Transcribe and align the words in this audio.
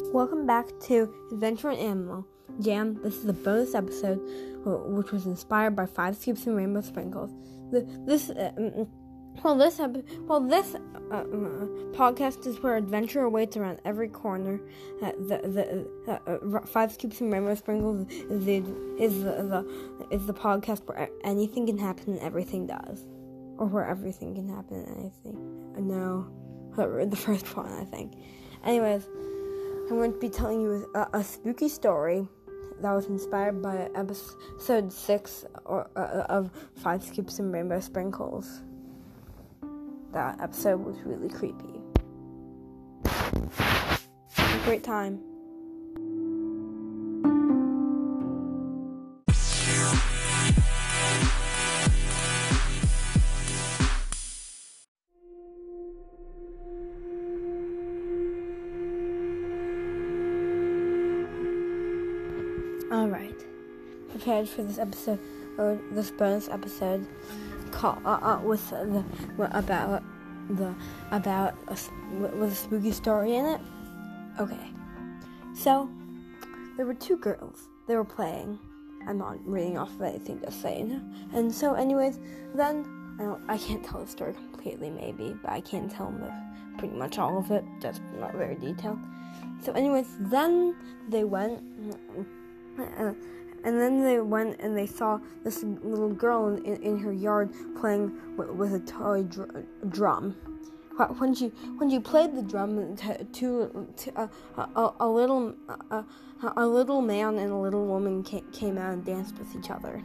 Welcome 0.00 0.46
back 0.46 0.68
to 0.84 1.12
Adventure 1.32 1.70
in 1.70 1.78
Animal 1.78 2.26
Jam. 2.60 2.98
This 3.02 3.16
is 3.16 3.26
a 3.26 3.34
bonus 3.34 3.74
episode 3.74 4.20
uh, 4.66 4.70
which 4.88 5.12
was 5.12 5.26
inspired 5.26 5.76
by 5.76 5.84
Five 5.84 6.16
Scoops 6.16 6.46
and 6.46 6.56
Rainbow 6.56 6.80
Sprinkles. 6.80 7.30
This, 7.70 8.30
uh, 8.30 8.52
mm, 8.58 8.74
mm, 8.74 8.88
well, 9.44 9.54
this 9.54 9.78
well, 10.20 10.40
this 10.40 10.74
uh, 10.74 11.14
uh, 11.14 11.24
podcast 11.92 12.46
is 12.46 12.62
where 12.62 12.76
adventure 12.76 13.20
awaits 13.20 13.58
around 13.58 13.80
every 13.84 14.08
corner. 14.08 14.62
Uh, 15.02 15.12
the 15.18 15.86
the 16.06 16.10
uh, 16.10 16.56
uh, 16.56 16.66
Five 16.66 16.92
Scoops 16.92 17.20
and 17.20 17.30
Rainbow 17.30 17.54
Sprinkles 17.54 18.10
is 18.10 18.46
the 18.46 18.64
is 18.98 19.22
the, 19.22 19.30
the 19.30 20.06
is 20.10 20.26
the 20.26 20.34
podcast 20.34 20.86
where 20.86 21.10
anything 21.22 21.66
can 21.66 21.76
happen 21.76 22.14
and 22.14 22.20
everything 22.20 22.66
does, 22.66 23.04
or 23.58 23.66
where 23.66 23.86
everything 23.86 24.34
can 24.34 24.48
happen 24.48 24.84
and 24.84 24.96
anything. 24.96 25.86
No, 25.86 26.26
the 26.76 27.16
first 27.16 27.54
one 27.54 27.70
I 27.70 27.84
think. 27.84 28.14
Anyways. 28.64 29.06
I'm 29.90 29.98
going 29.98 30.12
to 30.12 30.18
be 30.18 30.28
telling 30.28 30.60
you 30.60 30.90
a, 30.94 31.06
a 31.18 31.24
spooky 31.24 31.68
story 31.68 32.28
that 32.80 32.92
was 32.92 33.06
inspired 33.06 33.62
by 33.62 33.88
episode 33.94 34.92
6 34.92 35.44
or, 35.64 35.88
uh, 35.96 36.24
of 36.28 36.50
Five 36.76 37.04
Scoops 37.04 37.38
and 37.38 37.52
Rainbow 37.52 37.80
Sprinkles. 37.80 38.62
That 40.12 40.40
episode 40.40 40.80
was 40.80 40.96
really 41.04 41.28
creepy. 41.28 41.80
great 44.64 44.84
time. 44.84 45.31
Alright. 62.92 63.46
Prepared 64.10 64.46
for 64.46 64.62
this 64.64 64.78
episode, 64.78 65.18
or 65.56 65.80
this 65.92 66.10
bonus 66.10 66.50
episode, 66.50 67.06
call, 67.70 67.98
uh, 68.04 68.18
uh, 68.20 68.40
with 68.44 68.68
the, 68.68 69.02
about 69.38 70.02
the, 70.50 70.74
about, 71.10 71.54
a, 71.68 71.76
with 72.36 72.52
a 72.52 72.54
spooky 72.54 72.92
story 72.92 73.36
in 73.36 73.46
it? 73.46 73.60
Okay. 74.38 74.70
So, 75.54 75.88
there 76.76 76.84
were 76.84 76.92
two 76.92 77.16
girls. 77.16 77.62
They 77.88 77.96
were 77.96 78.04
playing. 78.04 78.58
I'm 79.08 79.16
not 79.16 79.38
reading 79.48 79.78
off 79.78 79.94
of 79.94 80.02
anything, 80.02 80.42
just 80.42 80.60
saying. 80.60 81.00
And 81.32 81.50
so, 81.50 81.72
anyways, 81.72 82.18
then, 82.54 82.84
I, 83.18 83.22
don't, 83.22 83.42
I 83.48 83.56
can't 83.56 83.82
tell 83.82 84.02
the 84.02 84.06
story 84.06 84.34
completely, 84.34 84.90
maybe, 84.90 85.34
but 85.40 85.50
I 85.50 85.62
can 85.62 85.88
tell 85.88 86.10
them 86.10 86.30
pretty 86.76 86.94
much 86.94 87.18
all 87.18 87.38
of 87.38 87.50
it, 87.50 87.64
just 87.80 88.02
not 88.18 88.34
very 88.34 88.56
detailed. 88.56 88.98
So, 89.62 89.72
anyways, 89.72 90.08
then 90.20 90.76
they 91.08 91.24
went 91.24 91.62
uh, 92.78 93.12
and 93.64 93.80
then 93.80 94.02
they 94.02 94.20
went 94.20 94.60
and 94.60 94.76
they 94.76 94.86
saw 94.86 95.20
this 95.44 95.62
little 95.62 96.12
girl 96.12 96.48
in, 96.48 96.76
in, 96.82 96.98
her 96.98 97.12
yard 97.12 97.52
playing 97.78 98.12
with 98.36 98.74
a 98.74 98.80
toy 98.80 99.22
dr- 99.22 99.64
drum. 99.88 100.36
When 101.18 101.34
she 101.34 101.48
when 101.78 101.90
she 101.90 101.98
played 101.98 102.36
the 102.36 102.42
drum, 102.42 102.96
to, 102.96 103.24
to, 103.24 103.88
to 103.96 104.20
uh, 104.20 104.28
a, 104.76 104.92
a, 105.00 105.08
little 105.08 105.54
uh, 105.90 106.02
a 106.56 106.66
little 106.66 107.00
man 107.00 107.38
and 107.38 107.50
a 107.50 107.56
little 107.56 107.86
woman 107.86 108.22
came, 108.22 108.44
came 108.52 108.78
out 108.78 108.92
and 108.92 109.04
danced 109.04 109.36
with 109.38 109.56
each 109.56 109.70
other. 109.70 110.02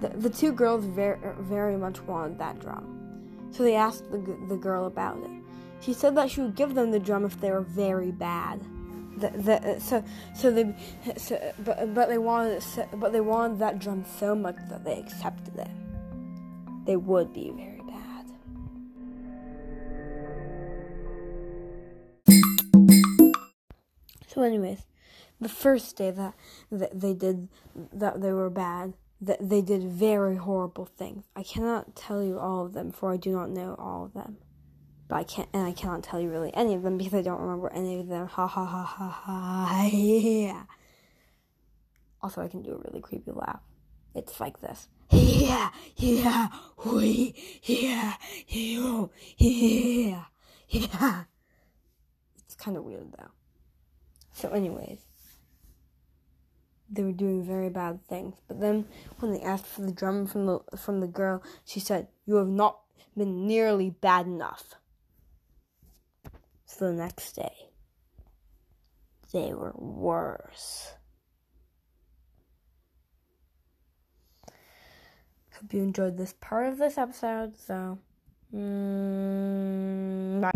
The, 0.00 0.08
the 0.08 0.30
two 0.30 0.52
girls 0.52 0.84
very 0.84 1.18
very 1.40 1.76
much 1.76 2.00
wanted 2.02 2.38
that 2.38 2.60
drum, 2.60 3.50
so 3.50 3.62
they 3.62 3.74
asked 3.74 4.10
the 4.10 4.18
the 4.48 4.56
girl 4.56 4.86
about 4.86 5.18
it. 5.18 5.30
She 5.80 5.92
said 5.92 6.14
that 6.16 6.30
she 6.30 6.40
would 6.40 6.54
give 6.54 6.74
them 6.74 6.90
the 6.90 7.00
drum 7.00 7.24
if 7.24 7.38
they 7.40 7.50
were 7.50 7.60
very 7.60 8.12
bad 8.12 8.60
the, 9.16 9.30
the, 9.30 9.54
uh, 9.54 9.78
so 9.78 10.04
so 10.34 10.50
they 10.50 10.74
so, 11.16 11.38
but 11.64 11.94
but 11.94 12.08
they 12.08 12.18
wanted 12.18 12.62
but 12.94 13.12
they 13.12 13.20
wanted 13.20 13.58
that 13.58 13.78
drum 13.78 14.04
so 14.18 14.34
much 14.34 14.56
that 14.68 14.84
they 14.84 14.98
accepted 14.98 15.56
it. 15.56 15.68
They 16.86 16.96
would 16.96 17.32
be 17.32 17.50
very 17.50 17.80
bad. 17.80 18.30
So, 24.26 24.42
anyways, 24.42 24.84
the 25.40 25.48
first 25.48 25.96
day 25.96 26.10
that, 26.10 26.34
that 26.70 27.00
they 27.00 27.14
did 27.14 27.48
that 27.92 28.20
they 28.20 28.32
were 28.32 28.50
bad, 28.50 28.94
that 29.20 29.48
they 29.48 29.62
did 29.62 29.84
very 29.84 30.36
horrible 30.36 30.86
things. 30.86 31.24
I 31.36 31.42
cannot 31.42 31.96
tell 31.96 32.22
you 32.22 32.38
all 32.38 32.66
of 32.66 32.72
them, 32.72 32.90
for 32.90 33.12
I 33.12 33.16
do 33.16 33.30
not 33.32 33.50
know 33.50 33.76
all 33.78 34.04
of 34.04 34.12
them 34.12 34.38
but 35.14 35.20
I 35.20 35.24
can't, 35.24 35.48
and 35.52 35.62
I 35.64 35.70
cannot 35.70 36.02
tell 36.02 36.20
you 36.20 36.28
really 36.28 36.52
any 36.54 36.74
of 36.74 36.82
them 36.82 36.98
because 36.98 37.14
I 37.14 37.22
don't 37.22 37.40
remember 37.40 37.72
any 37.72 38.00
of 38.00 38.08
them. 38.08 38.26
Ha 38.26 38.48
ha 38.48 38.64
ha 38.64 38.82
ha 38.82 39.08
ha. 39.08 39.88
Yeah. 39.92 40.64
Also, 42.20 42.42
I 42.42 42.48
can 42.48 42.62
do 42.62 42.72
a 42.72 42.78
really 42.78 43.00
creepy 43.00 43.30
laugh. 43.30 43.60
It's 44.16 44.40
like 44.40 44.60
this. 44.60 44.88
Yeah, 45.12 45.70
yeah, 45.98 46.48
we, 46.84 47.32
yeah, 47.62 48.14
you, 48.48 49.10
yeah, 49.36 50.24
yeah. 50.68 51.24
It's 52.44 52.56
kind 52.56 52.76
of 52.76 52.82
weird 52.82 53.12
though. 53.16 53.30
So, 54.32 54.48
anyways, 54.48 54.98
they 56.90 57.04
were 57.04 57.12
doing 57.12 57.44
very 57.44 57.68
bad 57.68 58.04
things. 58.08 58.34
But 58.48 58.60
then, 58.60 58.86
when 59.20 59.32
they 59.32 59.42
asked 59.42 59.66
for 59.66 59.82
the 59.82 59.92
drum 59.92 60.26
from 60.26 60.46
the 60.46 60.58
from 60.76 60.98
the 60.98 61.06
girl, 61.06 61.40
she 61.64 61.78
said, 61.78 62.08
"You 62.26 62.34
have 62.36 62.48
not 62.48 62.80
been 63.16 63.46
nearly 63.46 63.90
bad 63.90 64.26
enough." 64.26 64.74
So 66.66 66.88
the 66.88 66.94
next 66.94 67.32
day, 67.32 67.70
they 69.32 69.52
were 69.52 69.74
worse. 69.76 70.94
Hope 75.52 75.72
you 75.72 75.82
enjoyed 75.82 76.16
this 76.16 76.34
part 76.40 76.66
of 76.66 76.78
this 76.78 76.98
episode. 76.98 77.56
So, 77.56 77.98
mm, 78.54 80.40
bye. 80.40 80.50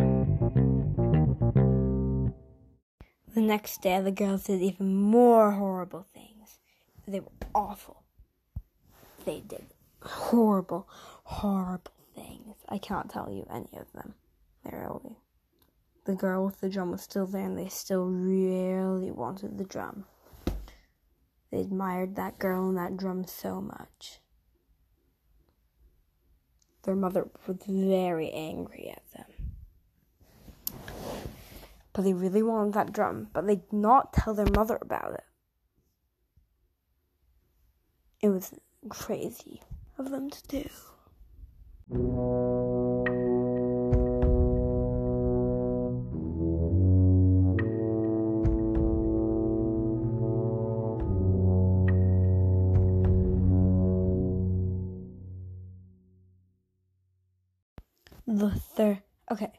The 3.35 3.41
next 3.41 3.83
day, 3.83 4.01
the 4.01 4.11
girls 4.11 4.45
did 4.45 4.61
even 4.63 4.97
more 4.97 5.53
horrible 5.53 6.07
things. 6.13 6.59
They 7.07 7.21
were 7.21 7.31
awful. 7.55 8.03
They 9.25 9.41
did 9.41 9.67
horrible, 10.03 10.89
horrible 11.25 11.93
things. 12.15 12.57
I 12.69 12.79
can't 12.79 13.11
tell 13.11 13.31
you 13.31 13.47
any 13.51 13.79
of 13.79 13.93
them. 13.93 14.15
They 14.65 14.77
really 14.77 15.17
the 16.09 16.15
girl 16.15 16.47
with 16.47 16.59
the 16.63 16.71
drum 16.71 16.91
was 16.91 17.03
still 17.03 17.27
there 17.27 17.45
and 17.45 17.59
they 17.59 17.69
still 17.69 18.07
really 18.07 19.11
wanted 19.11 19.59
the 19.59 19.65
drum. 19.65 20.07
They 21.51 21.61
admired 21.61 22.17
that 22.17 22.39
girl 22.39 22.67
and 22.71 22.79
that 22.79 22.97
drum 22.97 23.27
so 23.27 23.61
much. 23.61 24.21
Their 26.85 26.97
mother 26.97 27.29
was 27.47 27.59
very 27.69 28.31
angry 28.31 28.91
at 28.91 29.03
them. 29.13 29.27
But 31.93 32.05
they 32.05 32.15
really 32.15 32.43
wanted 32.43 32.73
that 32.73 32.95
drum, 32.95 33.29
but 33.35 33.47
they 33.47 33.57
did 33.57 33.73
not 33.75 34.15
tell 34.15 34.33
their 34.33 34.47
mother 34.47 34.79
about 34.81 35.13
it. 35.13 35.25
It 38.23 38.31
was 38.31 38.55
crazy 38.89 39.61
of 39.99 40.11
them 40.11 40.31
to 40.31 40.43
do. 40.49 40.71
The 58.39 58.51
third. 58.51 59.03
Okay, 59.31 59.53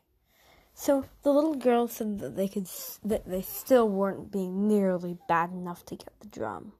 so 0.74 1.06
the 1.24 1.32
little 1.32 1.56
girl 1.56 1.88
said 1.88 2.20
that 2.20 2.36
they 2.36 2.48
could 2.48 2.68
that 3.04 3.26
they 3.26 3.42
still 3.42 3.88
weren't 3.90 4.32
being 4.32 4.68
nearly 4.68 5.18
bad 5.28 5.52
enough 5.52 5.86
to 5.86 5.96
get 5.96 6.14
the 6.20 6.28
drum. 6.28 6.74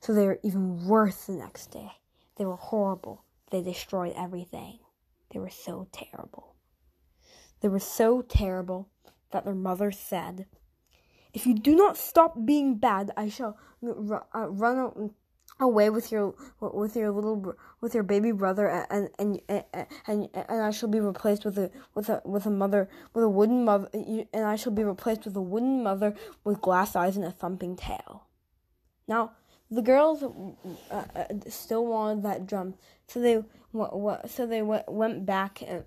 So 0.00 0.14
they 0.14 0.26
were 0.26 0.40
even 0.42 0.86
worse 0.86 1.26
the 1.26 1.32
next 1.32 1.70
day. 1.70 1.92
They 2.36 2.44
were 2.44 2.56
horrible. 2.56 3.24
They 3.50 3.62
destroyed 3.62 4.14
everything. 4.16 4.78
They 5.30 5.38
were 5.38 5.50
so 5.50 5.88
terrible. 5.92 6.54
They 7.60 7.68
were 7.68 7.78
so 7.78 8.22
terrible 8.22 8.88
that 9.30 9.44
their 9.44 9.54
mother 9.54 9.92
said, 9.92 10.46
"If 11.32 11.46
you 11.46 11.54
do 11.54 11.74
not 11.76 11.96
stop 11.96 12.44
being 12.44 12.76
bad, 12.76 13.12
I 13.16 13.28
shall 13.28 13.56
uh, 13.84 14.48
run 14.48 14.78
out 14.78 15.10
away 15.60 15.90
with 15.90 16.10
your 16.10 16.34
with 16.60 16.96
your 16.96 17.10
little 17.10 17.54
with 17.80 17.94
your 17.94 18.02
baby 18.02 18.32
brother 18.32 18.68
and 18.68 19.10
and 19.18 19.40
and 19.48 19.64
and, 20.06 20.28
and 20.34 20.62
I 20.62 20.70
shall 20.70 20.88
be 20.88 21.00
replaced 21.00 21.44
with 21.44 21.58
a 21.58 21.70
with 21.94 22.08
a 22.08 22.22
with 22.24 22.46
a 22.46 22.50
mother 22.50 22.88
with 23.14 23.24
a 23.24 23.28
wooden 23.28 23.64
mother 23.64 23.88
and 23.92 24.44
I 24.44 24.56
shall 24.56 24.72
be 24.72 24.84
replaced 24.84 25.24
with 25.24 25.36
a 25.36 25.42
wooden 25.42 25.82
mother 25.82 26.14
with 26.44 26.60
glass 26.60 26.96
eyes 26.96 27.16
and 27.16 27.24
a 27.24 27.30
thumping 27.30 27.76
tail. 27.76 28.26
Now 29.06 29.32
the 29.72 29.82
girls 29.82 30.22
uh, 30.22 30.94
uh, 31.14 31.24
still 31.48 31.86
wanted 31.86 32.22
that 32.24 32.46
drum, 32.46 32.74
so 33.08 33.20
they 33.20 33.42
so 34.28 34.46
they 34.46 34.60
went 34.60 34.86
went 34.86 35.24
back 35.24 35.62
uh, 35.62 35.80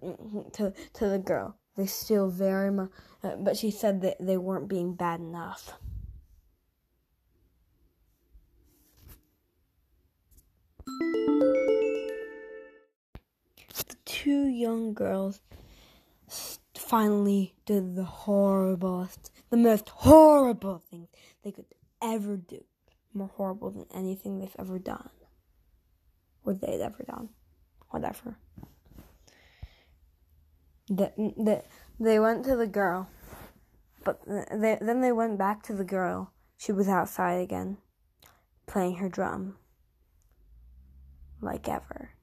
to 0.53 0.73
to 0.93 1.07
the 1.07 1.19
girl. 1.19 1.55
they 1.77 1.85
still 1.85 2.29
very 2.29 2.71
much, 2.71 2.89
uh, 3.23 3.35
but 3.35 3.55
she 3.55 3.69
said 3.69 4.01
that 4.01 4.17
they 4.19 4.37
weren't 4.37 4.67
being 4.67 4.95
bad 4.95 5.19
enough. 5.19 5.73
Two 14.25 14.47
young 14.47 14.91
girls 14.95 15.39
finally 16.73 17.53
did 17.67 17.95
the 17.95 18.05
horriblest, 18.25 19.29
the 19.51 19.57
most 19.57 19.87
horrible 19.89 20.79
thing 20.89 21.07
they 21.43 21.51
could 21.51 21.67
ever 22.01 22.35
do. 22.35 22.63
More 23.13 23.29
horrible 23.35 23.69
than 23.69 23.85
anything 23.93 24.39
they've 24.39 24.55
ever 24.57 24.79
done. 24.79 25.11
Or 26.43 26.55
they'd 26.55 26.81
ever 26.81 27.03
done. 27.03 27.29
Whatever. 27.91 28.39
The, 30.87 31.11
the, 31.17 31.63
they 31.99 32.19
went 32.19 32.45
to 32.45 32.55
the 32.55 32.67
girl, 32.67 33.07
but 34.03 34.21
they, 34.25 34.79
then 34.81 35.01
they 35.01 35.11
went 35.11 35.37
back 35.37 35.61
to 35.63 35.73
the 35.73 35.85
girl. 35.85 36.31
She 36.57 36.71
was 36.71 36.87
outside 36.87 37.41
again, 37.41 37.77
playing 38.65 38.95
her 38.95 39.09
drum. 39.09 39.57
Like 41.41 41.69
ever. 41.69 42.14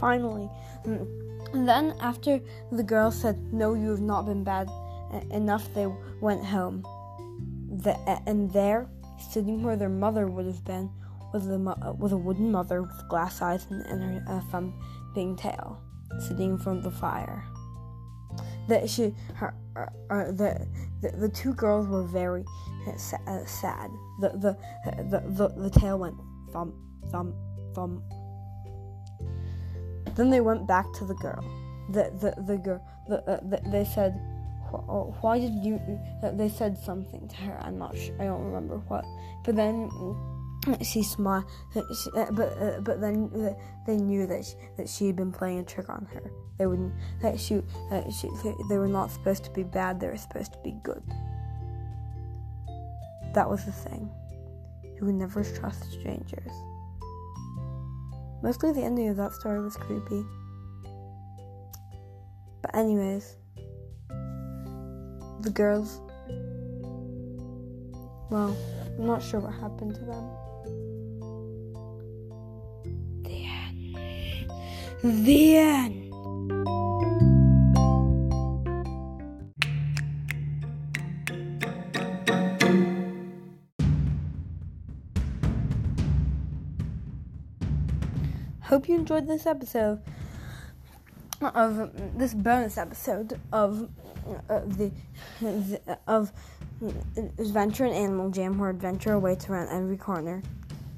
Finally. 0.00 0.48
And 0.84 1.68
then, 1.68 1.94
after 2.00 2.40
the 2.72 2.82
girl 2.82 3.10
said, 3.10 3.52
No, 3.52 3.74
you 3.74 3.90
have 3.90 4.00
not 4.00 4.26
been 4.26 4.42
bad 4.42 4.68
enough, 5.30 5.72
they 5.74 5.86
went 6.20 6.44
home. 6.44 6.82
The, 7.82 7.96
and 8.26 8.52
there, 8.52 8.88
sitting 9.30 9.62
where 9.62 9.76
their 9.76 9.88
mother 9.88 10.26
would 10.26 10.46
have 10.46 10.64
been, 10.64 10.90
was, 11.32 11.46
the, 11.46 11.58
was 11.98 12.12
a 12.12 12.16
wooden 12.16 12.50
mother 12.50 12.82
with 12.82 13.08
glass 13.08 13.42
eyes 13.42 13.66
and, 13.70 13.84
and 13.86 14.02
her 14.02 14.34
uh, 14.34 14.40
thumping 14.50 15.36
tail, 15.36 15.80
sitting 16.18 16.50
in 16.50 16.58
front 16.58 16.78
of 16.78 16.84
the 16.84 16.98
fire. 16.98 17.44
That 18.68 18.88
she, 18.88 19.14
her, 19.34 19.54
uh, 19.76 19.86
uh, 20.12 20.32
the, 20.32 20.66
the 21.02 21.10
the 21.16 21.28
two 21.28 21.54
girls 21.54 21.88
were 21.88 22.04
very 22.04 22.44
uh, 22.86 23.44
sad. 23.44 23.90
The 24.20 24.28
the, 24.28 24.56
the 25.10 25.20
the 25.28 25.48
the 25.48 25.70
tail 25.70 25.98
went 25.98 26.14
thump 26.52 26.74
thump 27.10 27.34
thump 27.74 28.02
then 30.20 30.30
they 30.30 30.40
went 30.40 30.66
back 30.66 30.92
to 30.94 31.04
the 31.04 31.14
girl. 31.14 31.42
The 31.88 32.12
the 32.20 32.42
the 32.42 32.58
girl. 32.58 32.80
The, 33.08 33.18
uh, 33.28 33.40
the, 33.42 33.60
they 33.70 33.84
said, 33.84 34.12
"Why 35.20 35.40
did 35.40 35.54
you?" 35.64 35.80
Uh, 36.22 36.32
they 36.32 36.48
said 36.48 36.76
something 36.76 37.26
to 37.26 37.36
her. 37.36 37.58
I'm 37.62 37.78
not 37.78 37.96
sure. 37.96 38.14
I 38.20 38.24
don't 38.24 38.44
remember 38.44 38.76
what. 38.88 39.04
But 39.44 39.56
then 39.56 39.90
she 40.82 41.02
smiled. 41.02 41.44
She, 41.74 42.10
uh, 42.14 42.30
but 42.32 42.50
uh, 42.60 42.80
but 42.80 43.00
then 43.00 43.56
they 43.86 43.96
knew 43.96 44.26
that 44.26 44.44
she, 44.44 44.54
that 44.76 44.88
she 44.88 45.06
had 45.06 45.16
been 45.16 45.32
playing 45.32 45.60
a 45.60 45.64
trick 45.64 45.88
on 45.88 46.06
her. 46.12 46.30
They 46.58 46.66
wouldn't. 46.66 46.92
That 47.22 47.40
she, 47.40 47.62
uh, 47.90 48.10
she 48.10 48.28
they 48.68 48.76
were 48.76 48.88
not 48.88 49.10
supposed 49.10 49.44
to 49.44 49.50
be 49.50 49.62
bad. 49.62 49.98
They 49.98 50.08
were 50.08 50.18
supposed 50.18 50.52
to 50.52 50.58
be 50.58 50.72
good. 50.82 51.02
That 53.32 53.48
was 53.48 53.64
the 53.64 53.72
thing. 53.72 54.10
You 54.82 55.06
would 55.06 55.14
never 55.14 55.42
trust 55.42 55.90
strangers. 55.92 56.52
Mostly 58.42 58.72
the 58.72 58.82
ending 58.82 59.08
of 59.08 59.16
that 59.16 59.32
story 59.32 59.60
was 59.60 59.76
creepy. 59.76 60.24
But, 62.62 62.74
anyways, 62.74 63.36
the 65.40 65.50
girls. 65.50 66.00
Well, 68.30 68.56
I'm 68.98 69.06
not 69.06 69.22
sure 69.22 69.40
what 69.40 69.54
happened 69.54 69.94
to 69.96 70.00
them. 70.00 70.30
The 73.24 73.44
end. 73.46 75.26
The 75.26 75.56
end. 75.56 75.99
Hope 88.70 88.88
you 88.88 88.94
enjoyed 88.94 89.26
this 89.26 89.46
episode 89.46 90.00
of 91.42 91.90
this 92.16 92.34
bonus 92.34 92.78
episode 92.78 93.40
of 93.52 93.88
uh, 94.48 94.60
the, 94.64 94.92
the, 95.40 95.98
of 96.06 96.30
Adventure 97.40 97.86
and 97.86 97.94
Animal 97.94 98.30
Jam, 98.30 98.60
where 98.60 98.70
adventure 98.70 99.14
awaits 99.14 99.48
around 99.48 99.70
every 99.70 99.96
corner. 99.96 100.40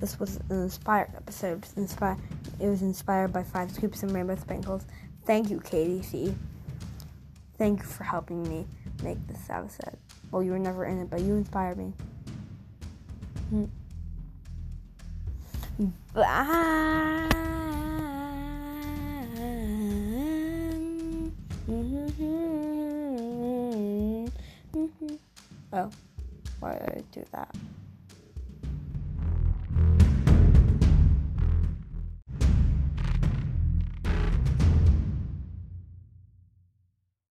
This 0.01 0.21
was 0.21 0.37
an 0.51 0.65
inspired 0.65 1.13
episode. 1.17 1.67
Inspired, 1.77 2.19
it 2.61 2.67
was 2.67 2.83
inspired 2.83 3.33
by 3.33 3.43
Five 3.43 3.71
Scoops 3.71 4.03
and 4.03 4.13
Rainbow 4.13 4.37
Sprinkles. 4.37 4.85
Thank 5.25 5.49
you, 5.49 5.59
KDC. 5.59 6.35
Thank 7.57 7.81
you 7.81 7.87
for 7.87 8.05
helping 8.05 8.47
me 8.47 8.67
make 9.03 9.27
this 9.29 9.49
episode. 9.49 9.97
Well, 10.31 10.43
you 10.43 10.51
were 10.51 10.59
never 10.59 10.85
in 10.85 11.01
it, 11.01 11.09
but 11.09 11.23
you 11.23 11.37
inspired 11.37 11.79
me. 11.79 11.95
Bye. 16.13 17.49
Oh, 25.73 25.91
why 26.61 26.73
did 26.75 26.89
I 26.89 27.03
do 27.13 27.25
that? 27.33 27.55